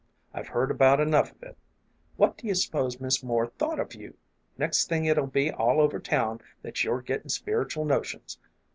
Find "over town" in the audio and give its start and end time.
5.79-6.41